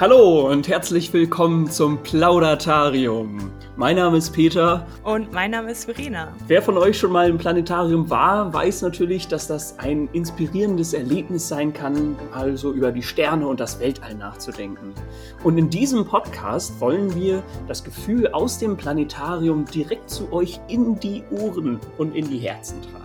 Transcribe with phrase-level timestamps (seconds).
[0.00, 3.52] Hallo und herzlich willkommen zum Plaudatarium.
[3.76, 4.86] Mein Name ist Peter.
[5.04, 6.32] Und mein Name ist Verena.
[6.46, 11.46] Wer von euch schon mal im Planetarium war, weiß natürlich, dass das ein inspirierendes Erlebnis
[11.46, 14.94] sein kann, also über die Sterne und das Weltall nachzudenken.
[15.44, 20.98] Und in diesem Podcast wollen wir das Gefühl aus dem Planetarium direkt zu euch in
[20.98, 23.04] die Ohren und in die Herzen tragen.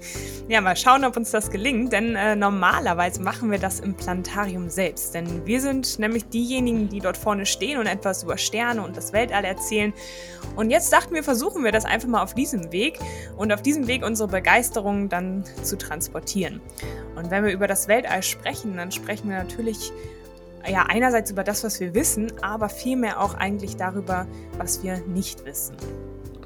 [0.50, 4.70] Ja, mal schauen, ob uns das gelingt, denn äh, normalerweise machen wir das im Planetarium
[4.70, 5.12] selbst.
[5.12, 9.12] Denn wir sind nämlich diejenigen, die dort vorne stehen und etwas über Sterne und das
[9.12, 9.92] Weltall erzählen.
[10.56, 12.98] Und jetzt dachten wir, versuchen wir das einfach mal auf diesem Weg
[13.36, 16.62] und auf diesem Weg unsere Begeisterung dann zu transportieren.
[17.14, 19.92] Und wenn wir über das Weltall sprechen, dann sprechen wir natürlich
[20.66, 25.44] ja einerseits über das, was wir wissen, aber vielmehr auch eigentlich darüber, was wir nicht
[25.44, 25.76] wissen.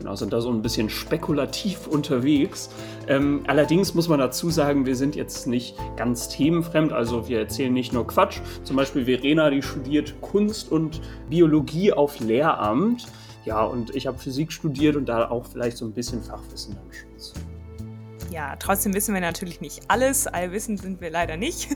[0.02, 2.70] Genau, sind da so ein bisschen spekulativ unterwegs.
[3.06, 7.72] Ähm, allerdings muss man dazu sagen, wir sind jetzt nicht ganz themenfremd, also wir erzählen
[7.72, 8.40] nicht nur Quatsch.
[8.64, 13.06] Zum Beispiel Verena, die studiert Kunst und Biologie auf Lehramt.
[13.44, 16.92] Ja, und ich habe Physik studiert und da auch vielleicht so ein bisschen Fachwissen am
[16.92, 17.32] Schluss.
[18.32, 20.26] Ja, trotzdem wissen wir natürlich nicht alles.
[20.26, 21.68] Allwissend sind wir leider nicht.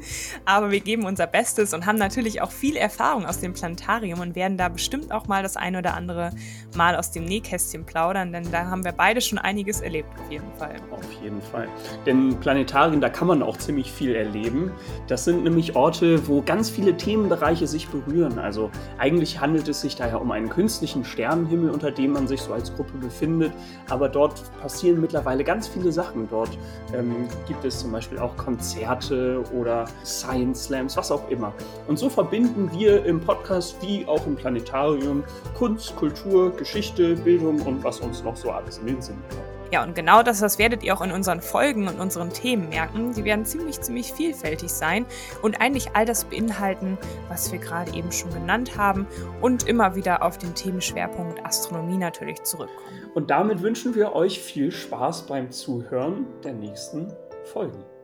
[0.46, 4.34] Aber wir geben unser Bestes und haben natürlich auch viel Erfahrung aus dem Planetarium und
[4.34, 6.30] werden da bestimmt auch mal das ein oder andere
[6.74, 10.50] Mal aus dem Nähkästchen plaudern, denn da haben wir beide schon einiges erlebt, auf jeden
[10.58, 10.76] Fall.
[10.90, 11.68] Auf jeden Fall.
[12.06, 14.72] Denn Planetarien, da kann man auch ziemlich viel erleben.
[15.08, 18.38] Das sind nämlich Orte, wo ganz viele Themenbereiche sich berühren.
[18.38, 22.54] Also eigentlich handelt es sich daher um einen künstlichen Sternenhimmel, unter dem man sich so
[22.54, 23.52] als Gruppe befindet.
[23.90, 26.28] Aber dort passieren mittlerweile ganz viele Sachen.
[26.30, 26.58] Dort Dort
[26.94, 31.52] ähm, gibt es zum Beispiel auch Konzerte oder Science Slams, was auch immer.
[31.86, 35.24] Und so verbinden wir im Podcast wie auch im Planetarium
[35.54, 39.55] Kunst, Kultur, Geschichte, Bildung und was uns noch so alles in den Sinn kommt.
[39.72, 43.12] Ja, und genau das, das werdet ihr auch in unseren Folgen und unseren Themen merken.
[43.12, 45.06] Die werden ziemlich, ziemlich vielfältig sein
[45.42, 49.06] und eigentlich all das beinhalten, was wir gerade eben schon genannt haben
[49.40, 53.10] und immer wieder auf den Themenschwerpunkt Astronomie natürlich zurückkommen.
[53.14, 57.12] Und damit wünschen wir euch viel Spaß beim Zuhören der nächsten
[57.44, 57.95] Folgen.